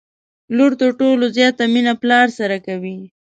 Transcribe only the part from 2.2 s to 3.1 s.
سره کوي